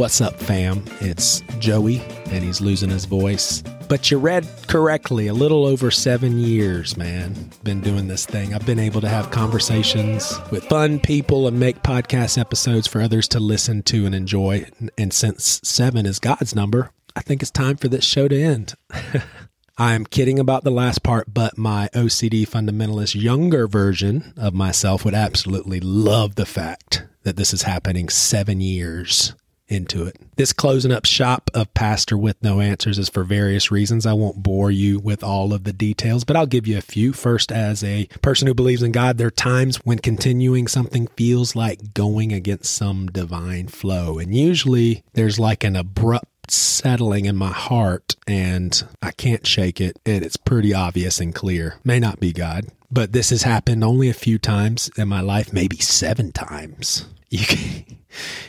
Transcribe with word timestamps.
What's 0.00 0.22
up, 0.22 0.40
fam? 0.40 0.82
It's 1.02 1.42
Joey, 1.58 2.00
and 2.30 2.42
he's 2.42 2.62
losing 2.62 2.88
his 2.88 3.04
voice. 3.04 3.62
But 3.86 4.10
you 4.10 4.16
read 4.16 4.48
correctly, 4.66 5.26
a 5.26 5.34
little 5.34 5.66
over 5.66 5.90
seven 5.90 6.38
years, 6.38 6.96
man. 6.96 7.50
Been 7.64 7.82
doing 7.82 8.08
this 8.08 8.24
thing. 8.24 8.54
I've 8.54 8.64
been 8.64 8.78
able 8.78 9.02
to 9.02 9.10
have 9.10 9.30
conversations 9.30 10.40
with 10.50 10.64
fun 10.64 11.00
people 11.00 11.46
and 11.46 11.60
make 11.60 11.82
podcast 11.82 12.38
episodes 12.38 12.86
for 12.86 13.02
others 13.02 13.28
to 13.28 13.40
listen 13.40 13.82
to 13.82 14.06
and 14.06 14.14
enjoy. 14.14 14.64
And 14.96 15.12
since 15.12 15.60
seven 15.64 16.06
is 16.06 16.18
God's 16.18 16.54
number, 16.54 16.92
I 17.14 17.20
think 17.20 17.42
it's 17.42 17.50
time 17.50 17.76
for 17.76 17.88
this 17.88 18.06
show 18.06 18.26
to 18.26 18.42
end. 18.42 18.72
I'm 19.76 20.06
kidding 20.06 20.38
about 20.38 20.64
the 20.64 20.70
last 20.70 21.02
part, 21.02 21.34
but 21.34 21.58
my 21.58 21.90
OCD 21.92 22.48
fundamentalist 22.48 23.20
younger 23.20 23.68
version 23.68 24.32
of 24.38 24.54
myself 24.54 25.04
would 25.04 25.14
absolutely 25.14 25.78
love 25.78 26.36
the 26.36 26.46
fact 26.46 27.04
that 27.24 27.36
this 27.36 27.52
is 27.52 27.64
happening 27.64 28.08
seven 28.08 28.62
years 28.62 29.34
into 29.70 30.04
it. 30.04 30.16
This 30.36 30.52
closing 30.52 30.92
up 30.92 31.04
shop 31.04 31.50
of 31.54 31.72
Pastor 31.74 32.16
with 32.16 32.42
No 32.42 32.60
Answers 32.60 32.98
is 32.98 33.08
for 33.08 33.24
various 33.24 33.70
reasons. 33.70 34.06
I 34.06 34.12
won't 34.12 34.42
bore 34.42 34.70
you 34.70 34.98
with 34.98 35.22
all 35.22 35.52
of 35.52 35.64
the 35.64 35.72
details, 35.72 36.24
but 36.24 36.36
I'll 36.36 36.46
give 36.46 36.66
you 36.66 36.78
a 36.78 36.82
few. 36.82 37.12
First, 37.12 37.52
as 37.52 37.84
a 37.84 38.06
person 38.22 38.48
who 38.48 38.54
believes 38.54 38.82
in 38.82 38.92
God, 38.92 39.18
there 39.18 39.28
are 39.28 39.30
times 39.30 39.76
when 39.78 39.98
continuing 39.98 40.66
something 40.66 41.06
feels 41.16 41.54
like 41.54 41.94
going 41.94 42.32
against 42.32 42.74
some 42.74 43.06
divine 43.06 43.68
flow. 43.68 44.18
And 44.18 44.34
usually 44.34 45.02
there's 45.12 45.38
like 45.38 45.64
an 45.64 45.76
abrupt 45.76 46.26
settling 46.50 47.26
in 47.26 47.36
my 47.36 47.52
heart 47.52 48.16
and 48.26 48.82
I 49.02 49.12
can't 49.12 49.46
shake 49.46 49.80
it. 49.80 49.98
And 50.04 50.24
it's 50.24 50.36
pretty 50.36 50.74
obvious 50.74 51.20
and 51.20 51.34
clear. 51.34 51.76
May 51.84 52.00
not 52.00 52.18
be 52.18 52.32
God, 52.32 52.66
but 52.90 53.12
this 53.12 53.30
has 53.30 53.42
happened 53.42 53.84
only 53.84 54.08
a 54.08 54.14
few 54.14 54.38
times 54.38 54.90
in 54.96 55.08
my 55.08 55.20
life, 55.20 55.52
maybe 55.52 55.76
seven 55.76 56.32
times. 56.32 57.06
You 57.30 57.46
can, 57.46 57.84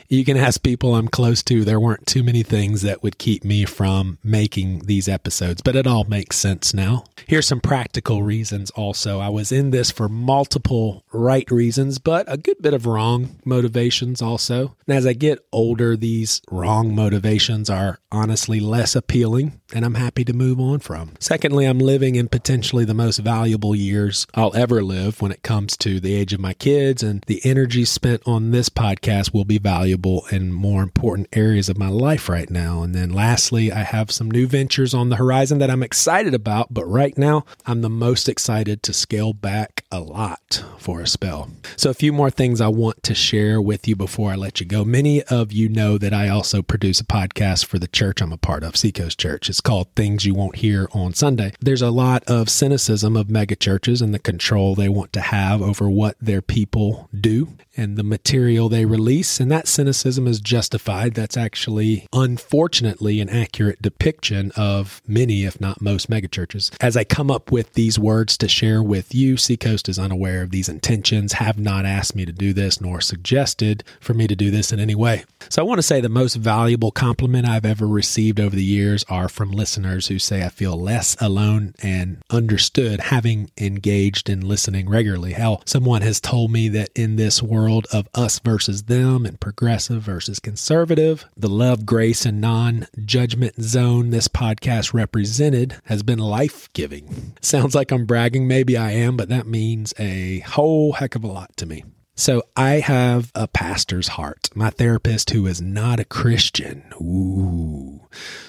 you 0.10 0.26
can 0.26 0.38
ask 0.38 0.64
people 0.64 0.96
I'm 0.96 1.08
close 1.08 1.44
to. 1.44 1.64
There 1.64 1.80
weren't 1.80 2.08
too 2.08 2.24
many 2.24 2.42
things 2.42 2.82
that 2.82 3.04
would 3.04 3.20
keep 3.20 3.44
me 3.44 3.64
from 3.64 4.18
making 4.24 4.80
these 4.80 5.08
episodes, 5.08 5.62
but 5.62 5.76
it 5.76 5.86
all 5.86 6.04
makes 6.06 6.38
sense 6.38 6.74
now. 6.74 7.04
Here's 7.28 7.48
some 7.48 7.62
practical 7.62 8.24
reasons 8.24 8.72
also. 8.72 9.20
I 9.20 9.30
was 9.30 9.52
in 9.52 9.70
this 9.70 9.92
for 9.92 10.10
multiple 10.10 11.06
right 11.14 11.50
reasons, 11.52 12.00
but 12.00 12.26
a 12.28 12.38
good 12.38 12.60
bit 12.60 12.74
of 12.74 12.88
wrong 12.88 13.40
motivations 13.46 14.22
also. 14.22 14.76
And 14.88 14.98
as 14.98 15.06
I 15.06 15.14
get 15.14 15.46
older, 15.52 15.96
these 15.96 16.42
wrong 16.50 16.96
motivations 16.96 17.70
are 17.70 18.00
honestly 18.12 18.60
less 18.60 18.96
appealing, 18.96 19.62
and 19.74 19.86
I'm 19.86 19.94
happy 19.94 20.26
to 20.26 20.34
move 20.34 20.60
on 20.60 20.80
from. 20.80 21.14
Secondly, 21.20 21.66
I'm 21.66 21.80
living 21.80 22.16
in 22.16 22.28
potentially 22.28 22.84
the 22.84 22.94
most 22.96 23.20
valuable 23.20 23.76
years 23.76 24.26
I'll 24.34 24.56
ever 24.56 24.84
live 24.84 25.22
when 25.22 25.32
it 25.32 25.44
comes 25.44 25.78
to 25.78 26.00
the 26.00 26.16
age 26.16 26.34
of 26.34 26.40
my 26.40 26.54
kids, 26.54 27.04
and 27.04 27.24
the 27.28 27.40
energy 27.46 27.86
spent 27.86 28.24
on 28.26 28.52
this 28.52 28.68
podcast 28.72 29.34
will 29.34 29.46
be 29.46 29.58
valuable 29.58 30.26
in 30.32 30.52
more 30.52 30.82
important 30.84 31.28
areas 31.34 31.70
of 31.70 31.78
my 31.78 31.90
life 31.90 32.30
right 32.30 32.50
now. 32.50 32.82
And 32.82 32.96
then 32.96 33.12
lastly, 33.12 33.72
I 33.72 33.84
have 33.84 34.12
some 34.12 34.32
new 34.32 34.48
ventures 34.48 34.94
on 34.94 35.10
the 35.10 35.18
horizon 35.18 35.60
that 35.60 35.70
I'm 35.70 35.84
excited 35.84 36.34
about, 36.34 36.74
but 36.74 36.86
right 36.86 37.18
now 37.18 37.46
I'm 37.66 37.82
the 37.82 37.90
most 37.90 38.28
excited 38.28 38.82
to 38.84 38.94
scale 38.94 39.34
back 39.34 39.86
a 39.92 40.00
lot 40.00 40.64
for 40.78 41.02
a 41.02 41.08
spell. 41.08 41.52
So, 41.76 41.90
a 41.90 41.94
few 41.94 42.14
more 42.14 42.30
things 42.30 42.62
I 42.62 42.68
want 42.70 43.04
to 43.04 43.14
share 43.14 43.62
with 43.62 43.88
you 43.88 43.96
before 43.96 44.32
I 44.32 44.36
let 44.36 44.60
you 44.60 44.66
go. 44.66 44.84
Many 44.84 45.22
of 45.24 45.52
you 45.52 45.70
know 45.70 45.98
that 45.98 46.14
I 46.14 46.30
also 46.30 46.62
produce 46.62 47.00
a 47.00 47.06
podcast 47.06 47.66
for 47.66 47.78
the 47.78 47.88
church 47.88 48.22
I'm 48.22 48.32
a 48.32 48.38
part 48.38 48.64
of, 48.64 48.76
Seacoast 48.76 49.20
Church. 49.20 49.50
It's 49.50 49.62
called 49.62 49.94
Things 49.96 50.26
You 50.26 50.34
Won't 50.34 50.58
Hear 50.58 50.88
on 50.94 51.14
Sunday. 51.14 51.54
There's 51.60 51.82
a 51.82 51.92
lot 51.92 52.24
of 52.26 52.50
cynicism 52.50 53.16
of 53.16 53.28
megachurches 53.28 54.02
and 54.02 54.14
the 54.14 54.20
control 54.20 54.76
they 54.76 54.90
want 54.90 55.14
to 55.14 55.22
have 55.22 55.62
over 55.62 55.90
what 55.90 56.16
their 56.20 56.42
people 56.42 57.10
do 57.20 57.50
and 57.78 57.98
the 57.98 58.04
material 58.04 58.61
they 58.70 58.86
release. 58.86 59.40
And 59.40 59.52
that 59.52 59.68
cynicism 59.68 60.28
is 60.28 60.40
justified. 60.40 61.14
That's 61.14 61.38
actually, 61.38 62.08
unfortunately, 62.14 63.20
an 63.20 63.30
accurate 63.30 63.82
depiction 63.82 64.52
of 64.56 65.02
many, 65.08 65.46
if 65.46 65.60
not 65.60 65.82
most, 65.82 66.10
megachurches. 66.10 66.72
As 66.82 66.98
I 66.98 67.04
come 67.04 67.32
up 67.32 67.52
with 67.52 67.74
these 67.74 67.98
words 67.98 68.38
to 68.38 68.48
share 68.48 68.84
with 68.84 69.14
you, 69.14 69.38
Seacoast 69.38 69.90
is 69.90 70.00
unaware 70.00 70.42
of 70.42 70.52
these 70.52 70.70
intentions, 70.70 71.34
have 71.34 71.58
not 71.58 71.86
asked 71.86 72.16
me 72.16 72.26
to 72.26 72.32
do 72.32 72.54
this, 72.54 72.82
nor 72.82 73.02
suggested 73.02 73.84
for 74.00 74.14
me 74.14 74.28
to 74.28 74.36
do 74.36 74.52
this 74.52 74.72
in 74.72 74.80
any 74.80 74.96
way. 74.96 75.24
So 75.50 75.62
I 75.62 75.66
want 75.66 75.80
to 75.80 75.84
say 75.84 76.02
the 76.02 76.10
most 76.10 76.36
valuable 76.36 76.92
compliment 76.92 77.48
I've 77.48 77.66
ever 77.66 77.88
received 77.88 78.40
over 78.40 78.56
the 78.56 78.64
years 78.64 79.04
are 79.10 79.28
from 79.28 79.52
listeners 79.52 80.08
who 80.08 80.20
say 80.20 80.44
I 80.44 80.50
feel 80.50 80.80
less 80.80 81.18
alone 81.20 81.74
and 81.82 82.18
understood 82.30 83.00
having 83.02 83.52
engaged 83.58 84.30
in 84.30 84.48
listening 84.48 84.90
regularly. 84.90 85.34
Hell, 85.34 85.62
someone 85.66 86.02
has 86.02 86.20
told 86.20 86.52
me 86.52 86.70
that 86.70 86.90
in 86.96 87.16
this 87.16 87.42
world 87.42 87.88
of 87.92 88.08
us 88.14 88.40
versus 88.40 88.51
them 88.58 89.26
and 89.26 89.40
progressive 89.40 90.02
versus 90.02 90.40
conservative, 90.40 91.26
the 91.38 91.48
love, 91.48 91.86
grace, 91.86 92.26
and 92.26 92.42
non 92.42 92.88
judgment 93.06 93.62
zone 93.62 94.10
this 94.10 94.28
podcast 94.28 94.94
represented 94.94 95.76
has 95.86 96.04
been 96.04 96.20
life 96.20 96.72
giving. 96.74 97.34
Sounds 97.42 97.74
like 97.74 97.92
I'm 97.92 98.06
bragging. 98.06 98.48
Maybe 98.48 98.76
I 98.76 98.92
am, 98.92 99.16
but 99.16 99.30
that 99.30 99.48
means 99.48 99.94
a 99.98 100.40
whole 100.40 100.94
heck 100.94 101.16
of 101.16 101.24
a 101.24 101.28
lot 101.28 101.56
to 101.58 101.66
me. 101.66 101.84
So 102.16 102.44
I 102.56 102.82
have 102.82 103.32
a 103.34 103.48
pastor's 103.48 104.10
heart. 104.10 104.50
My 104.54 104.70
therapist, 104.70 105.30
who 105.32 105.48
is 105.48 105.62
not 105.62 106.00
a 106.00 106.06
Christian, 106.06 106.84
ooh, 107.02 108.08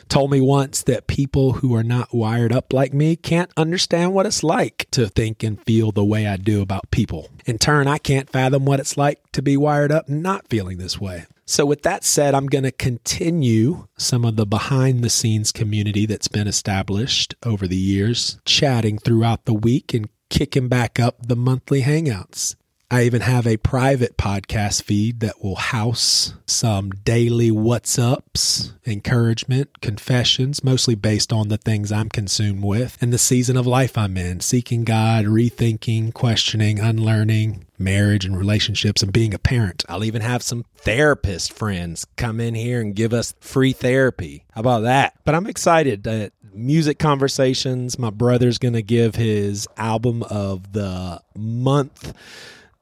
told 0.09 0.31
me 0.31 0.41
once 0.41 0.83
that 0.83 1.07
people 1.07 1.55
who 1.55 1.75
are 1.75 1.85
not 1.85 2.15
wired 2.15 2.53
up 2.53 2.73
like 2.73 2.93
me 2.93 3.17
can't 3.17 3.53
understand 3.57 4.13
what 4.13 4.27
it's 4.27 4.43
like 4.43 4.89
to 4.91 5.09
think 5.09 5.43
and 5.43 5.63
feel 5.65 5.93
the 5.93 6.05
way 6.05 6.27
I 6.27 6.37
do 6.37 6.61
about 6.61 6.91
people. 6.91 7.31
In 7.47 7.59
turn, 7.59 7.87
I 7.87 7.99
can't 7.99 8.29
fathom 8.29 8.65
what 8.65 8.81
it's 8.81 8.97
like 8.97 9.21
to 9.33 9.43
be 9.43 9.57
wired 9.57 9.93
up 9.93 10.09
not 10.09 10.49
feeling 10.49 10.79
this 10.79 11.01
way. 11.01 11.27
So, 11.45 11.67
with 11.67 11.83
that 11.83 12.05
said, 12.05 12.35
I'm 12.35 12.47
going 12.47 12.65
to 12.65 12.73
continue 12.73 13.87
some 13.99 14.25
of 14.25 14.37
the 14.37 14.47
behind 14.47 15.03
the 15.03 15.11
scenes 15.11 15.53
community 15.53 16.07
that's 16.07 16.29
been 16.29 16.47
established 16.47 17.35
over 17.45 17.67
the 17.67 17.77
years, 17.77 18.41
chatting 18.45 18.99
throughout 18.99 19.45
the 19.45 19.55
week 19.55 19.93
and 19.93 20.09
kicking 20.31 20.69
back 20.69 20.99
up 20.99 21.27
the 21.27 21.37
monthly 21.37 21.83
hangouts. 21.83 22.55
I 22.93 23.05
even 23.05 23.23
have 23.23 23.47
a 23.47 23.57
private 23.57 24.19
podcast 24.19 24.83
feed 24.83 25.21
that 25.21 25.43
will 25.43 25.57
house 25.57 26.35
some 26.45 26.91
daily 26.91 27.51
what's 27.51 27.99
ups, 27.99 28.75
encouragement, 28.85 29.81
confessions, 29.81 30.63
mostly 30.63 30.95
based 30.95 31.33
on 31.33 31.49
the 31.49 31.57
things 31.57 31.91
I'm 31.91 32.11
consumed 32.11 32.63
with 32.63 32.99
and 33.01 33.11
the 33.11 33.17
season 33.17 33.57
of 33.57 33.67
life 33.67 33.97
I'm 33.97 34.19
in, 34.19 34.41
seeking 34.41 34.85
God, 34.85 35.25
rethinking, 35.25 36.13
questioning, 36.13 36.81
unlearning, 36.81 37.65
marriage 37.79 38.27
and 38.27 38.37
relationships, 38.37 39.03
and 39.03 39.11
being 39.11 39.33
a 39.33 39.39
parent. 39.39 39.87
I'll 39.89 40.05
even 40.05 40.21
have 40.21 40.43
some 40.43 40.67
therapist 40.77 41.51
friends 41.55 42.07
come 42.19 42.41
in 42.41 42.55
here 42.55 42.83
and 42.83 42.95
give 42.95 43.15
us 43.15 43.33
free 43.41 43.73
therapy. 43.73 44.45
How 44.53 44.61
about 44.61 44.81
that? 44.81 45.15
But 45.25 45.35
I'm 45.35 45.47
excited 45.47 46.03
that 46.03 46.35
music 46.53 46.99
conversations. 46.99 47.99
My 47.99 48.11
brother's 48.11 48.59
going 48.59 48.75
to 48.75 48.83
give 48.83 49.15
his 49.15 49.67
album 49.79 50.23
of 50.25 50.75
the 50.75 51.23
month 51.35 52.13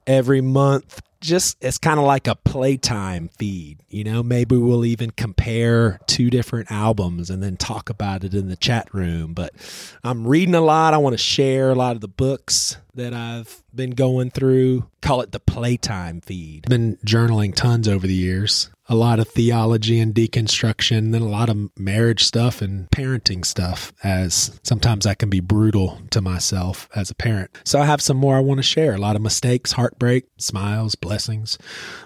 every 0.06 0.40
month. 0.40 1.00
Just 1.20 1.56
it's 1.60 1.78
kind 1.78 1.98
of 1.98 2.06
like 2.06 2.26
a 2.26 2.34
playtime 2.34 3.28
feed, 3.28 3.82
you 3.88 4.04
know. 4.04 4.22
Maybe 4.22 4.56
we'll 4.56 4.84
even 4.84 5.10
compare 5.10 6.00
two 6.06 6.30
different 6.30 6.70
albums 6.70 7.30
and 7.30 7.42
then 7.42 7.56
talk 7.56 7.90
about 7.90 8.24
it 8.24 8.34
in 8.34 8.48
the 8.48 8.56
chat 8.56 8.92
room. 8.94 9.34
But 9.34 9.52
I'm 10.02 10.26
reading 10.26 10.54
a 10.54 10.60
lot. 10.60 10.94
I 10.94 10.98
want 10.98 11.14
to 11.14 11.22
share 11.22 11.70
a 11.70 11.74
lot 11.74 11.94
of 11.94 12.00
the 12.00 12.08
books 12.08 12.78
that 12.94 13.12
I've 13.12 13.62
been 13.74 13.90
going 13.90 14.30
through. 14.30 14.88
Call 15.02 15.20
it 15.20 15.32
the 15.32 15.40
playtime 15.40 16.20
feed. 16.20 16.68
Been 16.68 16.96
journaling 17.04 17.54
tons 17.54 17.86
over 17.86 18.06
the 18.06 18.14
years 18.14 18.70
a 18.90 18.96
lot 18.96 19.20
of 19.20 19.28
theology 19.28 20.00
and 20.00 20.12
deconstruction, 20.12 21.12
then 21.12 21.22
a 21.22 21.28
lot 21.28 21.48
of 21.48 21.70
marriage 21.78 22.24
stuff 22.24 22.60
and 22.60 22.90
parenting 22.90 23.44
stuff, 23.46 23.92
as 24.02 24.58
sometimes 24.64 25.06
I 25.06 25.14
can 25.14 25.30
be 25.30 25.38
brutal 25.38 26.00
to 26.10 26.20
myself 26.20 26.88
as 26.94 27.08
a 27.08 27.14
parent. 27.14 27.56
So 27.64 27.80
I 27.80 27.84
have 27.84 28.02
some 28.02 28.16
more 28.16 28.36
I 28.36 28.40
want 28.40 28.58
to 28.58 28.64
share 28.64 28.92
a 28.94 28.98
lot 28.98 29.14
of 29.14 29.22
mistakes, 29.22 29.72
heartbreak, 29.72 30.24
smiles, 30.38 30.96
blessings. 31.10 31.58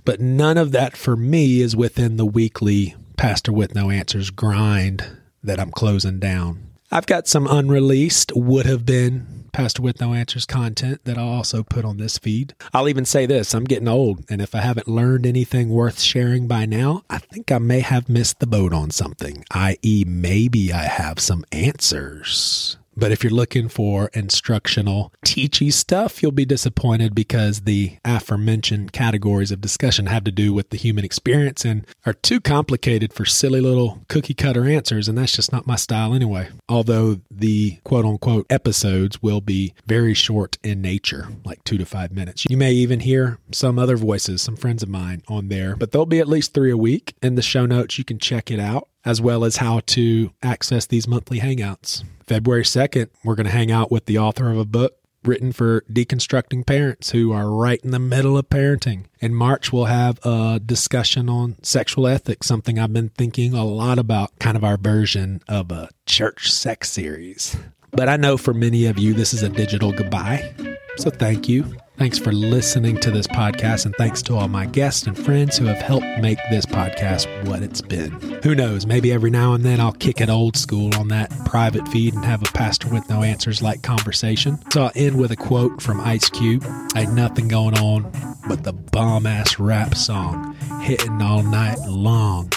But 0.06 0.18
none 0.18 0.56
of 0.56 0.72
that 0.72 0.96
for 0.96 1.14
me 1.14 1.60
is 1.60 1.76
within 1.76 2.16
the 2.16 2.24
weekly 2.24 2.94
Pastor 3.18 3.52
with 3.52 3.74
No 3.74 3.90
Answers 3.90 4.30
grind 4.30 5.06
that 5.42 5.60
I'm 5.60 5.70
closing 5.70 6.18
down. 6.18 6.70
I've 6.90 7.04
got 7.04 7.28
some 7.28 7.46
unreleased, 7.46 8.32
would 8.34 8.64
have 8.64 8.86
been 8.86 9.44
Pastor 9.52 9.82
with 9.82 10.00
No 10.00 10.14
Answers 10.14 10.46
content 10.46 11.02
that 11.04 11.18
I'll 11.18 11.28
also 11.28 11.62
put 11.62 11.84
on 11.84 11.98
this 11.98 12.16
feed. 12.16 12.54
I'll 12.72 12.88
even 12.88 13.04
say 13.04 13.26
this 13.26 13.52
I'm 13.52 13.64
getting 13.64 13.88
old, 13.88 14.24
and 14.30 14.40
if 14.40 14.54
I 14.54 14.62
haven't 14.62 14.88
learned 14.88 15.26
anything 15.26 15.68
worth 15.68 16.00
sharing 16.00 16.48
by 16.48 16.64
now, 16.64 17.02
I 17.10 17.18
think 17.18 17.52
I 17.52 17.58
may 17.58 17.80
have 17.80 18.08
missed 18.08 18.40
the 18.40 18.46
boat 18.46 18.72
on 18.72 18.90
something, 18.90 19.44
i.e., 19.50 20.04
maybe 20.06 20.72
I 20.72 20.84
have 20.84 21.20
some 21.20 21.44
answers 21.52 22.78
But 22.96 23.12
if 23.12 23.22
you're 23.22 23.32
looking 23.32 23.68
for 23.68 24.10
instructional, 24.14 25.12
teachy 25.24 25.72
stuff, 25.72 26.22
you'll 26.22 26.32
be 26.32 26.44
disappointed 26.44 27.14
because 27.14 27.62
the 27.62 27.98
aforementioned 28.04 28.92
categories 28.92 29.50
of 29.50 29.60
discussion 29.60 30.06
have 30.06 30.24
to 30.24 30.30
do 30.30 30.52
with 30.52 30.70
the 30.70 30.76
human 30.76 31.04
experience 31.04 31.64
and 31.64 31.86
are 32.06 32.12
too 32.12 32.40
complicated 32.40 33.12
for 33.12 33.24
silly 33.24 33.60
little 33.60 34.00
cookie 34.08 34.34
cutter 34.34 34.66
answers. 34.66 35.08
And 35.08 35.18
that's 35.18 35.32
just 35.32 35.52
not 35.52 35.66
my 35.66 35.76
style 35.76 36.14
anyway. 36.14 36.48
Although 36.68 37.20
the 37.30 37.78
quote 37.84 38.04
unquote 38.04 38.46
episodes 38.50 39.22
will 39.22 39.40
be 39.40 39.74
very 39.86 40.14
short 40.14 40.58
in 40.62 40.80
nature, 40.80 41.28
like 41.44 41.62
two 41.64 41.78
to 41.78 41.86
five 41.86 42.12
minutes. 42.12 42.44
You 42.48 42.56
may 42.56 42.72
even 42.72 43.00
hear 43.00 43.38
some 43.52 43.78
other 43.78 43.96
voices, 43.96 44.42
some 44.42 44.56
friends 44.56 44.82
of 44.82 44.88
mine 44.88 45.22
on 45.28 45.48
there, 45.48 45.76
but 45.76 45.90
there'll 45.90 46.06
be 46.06 46.20
at 46.20 46.28
least 46.28 46.54
three 46.54 46.70
a 46.70 46.76
week. 46.76 47.14
In 47.22 47.34
the 47.34 47.42
show 47.42 47.66
notes, 47.66 47.98
you 47.98 48.04
can 48.04 48.18
check 48.18 48.50
it 48.50 48.60
out 48.60 48.88
as 49.04 49.20
well 49.20 49.44
as 49.44 49.56
how 49.56 49.80
to 49.86 50.30
access 50.42 50.86
these 50.86 51.06
monthly 51.06 51.40
hangouts. 51.40 52.04
February 52.26 52.64
2nd, 52.64 53.08
we're 53.22 53.34
going 53.34 53.46
to 53.46 53.52
hang 53.52 53.70
out 53.70 53.90
with 53.90 54.06
the 54.06 54.18
author 54.18 54.50
of 54.50 54.58
a 54.58 54.64
book 54.64 54.96
written 55.24 55.52
for 55.52 55.82
deconstructing 55.82 56.66
parents 56.66 57.10
who 57.10 57.32
are 57.32 57.50
right 57.50 57.80
in 57.82 57.90
the 57.90 57.98
middle 57.98 58.36
of 58.36 58.48
parenting. 58.48 59.04
In 59.20 59.34
March, 59.34 59.72
we'll 59.72 59.86
have 59.86 60.18
a 60.24 60.60
discussion 60.64 61.28
on 61.28 61.56
sexual 61.62 62.06
ethics, 62.06 62.46
something 62.46 62.78
I've 62.78 62.92
been 62.92 63.08
thinking 63.10 63.54
a 63.54 63.64
lot 63.64 63.98
about, 63.98 64.38
kind 64.38 64.56
of 64.56 64.64
our 64.64 64.76
version 64.76 65.42
of 65.48 65.70
a 65.70 65.88
church 66.06 66.52
sex 66.52 66.90
series. 66.90 67.56
But 67.90 68.08
I 68.08 68.16
know 68.16 68.36
for 68.36 68.52
many 68.52 68.86
of 68.86 68.98
you, 68.98 69.14
this 69.14 69.32
is 69.32 69.42
a 69.42 69.48
digital 69.48 69.92
goodbye. 69.92 70.54
So 70.96 71.10
thank 71.10 71.48
you. 71.48 71.76
Thanks 71.96 72.18
for 72.18 72.32
listening 72.32 72.98
to 73.00 73.12
this 73.12 73.28
podcast, 73.28 73.86
and 73.86 73.94
thanks 73.94 74.20
to 74.22 74.34
all 74.34 74.48
my 74.48 74.66
guests 74.66 75.06
and 75.06 75.16
friends 75.16 75.56
who 75.56 75.66
have 75.66 75.80
helped 75.80 76.06
make 76.20 76.38
this 76.50 76.66
podcast 76.66 77.28
what 77.46 77.62
it's 77.62 77.80
been. 77.80 78.10
Who 78.42 78.56
knows, 78.56 78.84
maybe 78.84 79.12
every 79.12 79.30
now 79.30 79.52
and 79.52 79.64
then 79.64 79.78
I'll 79.78 79.92
kick 79.92 80.20
it 80.20 80.28
old 80.28 80.56
school 80.56 80.92
on 80.96 81.06
that 81.08 81.30
private 81.46 81.86
feed 81.88 82.14
and 82.14 82.24
have 82.24 82.42
a 82.42 82.50
pastor 82.52 82.88
with 82.88 83.08
no 83.08 83.22
answers 83.22 83.62
like 83.62 83.82
conversation. 83.82 84.58
So 84.72 84.82
I'll 84.82 84.92
end 84.96 85.18
with 85.20 85.30
a 85.30 85.36
quote 85.36 85.80
from 85.80 86.00
Ice 86.00 86.28
Cube 86.28 86.64
had 86.94 87.10
nothing 87.10 87.46
going 87.46 87.78
on 87.78 88.10
but 88.48 88.64
the 88.64 88.72
bomb 88.72 89.26
ass 89.26 89.60
rap 89.60 89.94
song 89.94 90.54
hitting 90.82 91.22
all 91.22 91.44
night 91.44 91.78
long. 91.86 92.50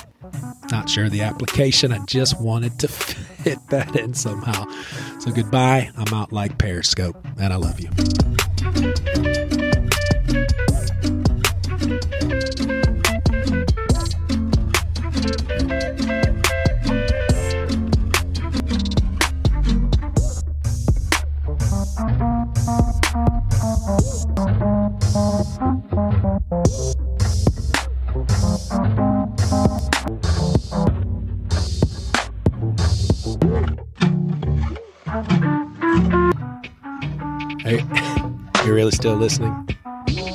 Not 0.72 0.90
sure 0.90 1.10
the 1.10 1.22
application, 1.22 1.94
I 1.94 2.04
just 2.06 2.42
wanted 2.42 2.80
to 2.80 2.88
fit 2.88 3.60
that 3.70 3.96
in 3.96 4.16
somehow. 4.16 4.66
So 5.20 5.32
goodbye, 5.32 5.92
I'm 5.96 6.12
out 6.14 6.34
like 6.34 6.58
Periscope, 6.58 7.16
and 7.40 7.54
I 7.54 7.56
love 7.56 7.80
you. 7.80 7.90
Hey, 37.68 37.84
you 38.66 38.74
really 38.74 38.92
still 38.92 39.16
listening? 39.16 39.68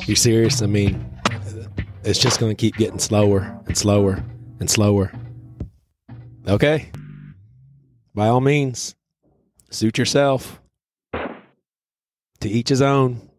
You're 0.07 0.17
serious? 0.17 0.63
I 0.63 0.67
mean, 0.67 1.05
it's 2.05 2.19
just 2.19 2.41
going 2.41 2.51
to 2.51 2.61
keep 2.61 2.77
getting 2.77 2.99
slower 2.99 3.59
and 3.67 3.77
slower 3.77 4.23
and 4.61 4.71
slower. 4.71 5.13
Okay. 6.47 6.91
By 8.15 8.29
all 8.29 8.41
means, 8.41 8.95
suit 9.71 9.99
yourself. 9.99 10.61
To 11.13 12.49
each 12.49 12.69
his 12.69 12.83
own. 12.83 13.31